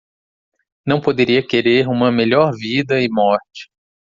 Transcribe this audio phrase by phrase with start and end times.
[0.83, 3.69] Não poderia querer uma melhor vida e morte.